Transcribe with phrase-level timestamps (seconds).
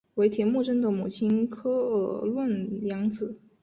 [0.15, 3.39] 为铁木真的母亲诃额仑养子。